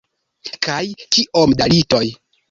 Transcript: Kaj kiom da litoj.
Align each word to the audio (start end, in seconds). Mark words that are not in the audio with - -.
Kaj 0.67 0.85
kiom 1.15 1.53
da 1.59 1.67
litoj. 1.75 2.01